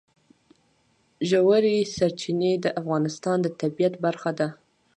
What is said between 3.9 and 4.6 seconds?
برخه ده.